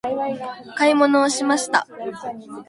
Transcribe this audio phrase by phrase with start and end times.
[0.77, 1.85] 買い物をしました。